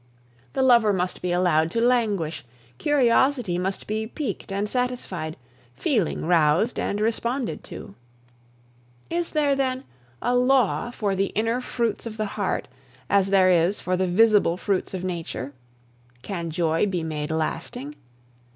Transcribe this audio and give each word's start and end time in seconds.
The 0.53 0.63
lover 0.63 0.93
must 0.93 1.21
be 1.21 1.31
allowed 1.31 1.69
to 1.69 1.79
languish, 1.79 2.43
curiosity 2.79 3.59
must 3.59 3.85
be 3.85 4.07
piqued 4.07 4.51
and 4.51 4.67
satisfied, 4.67 5.37
feeling 5.75 6.25
roused 6.25 6.79
and 6.79 6.99
responded 6.99 7.63
to. 7.65 7.93
Is 9.11 9.29
there, 9.29 9.55
then, 9.55 9.83
a 10.19 10.35
law 10.35 10.89
for 10.89 11.15
the 11.15 11.27
inner 11.35 11.61
fruits 11.61 12.07
of 12.07 12.17
the 12.17 12.25
heart, 12.33 12.67
as 13.11 13.29
there 13.29 13.51
is 13.51 13.79
for 13.79 13.95
the 13.95 14.07
visible 14.07 14.57
fruits 14.57 14.95
of 14.95 15.03
nature? 15.03 15.53
Can 16.23 16.49
joy 16.49 16.87
be 16.87 17.03
made 17.03 17.29
lasting? 17.29 17.93